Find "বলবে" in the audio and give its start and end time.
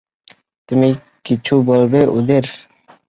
1.69-1.99